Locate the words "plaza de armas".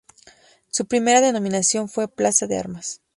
2.07-3.01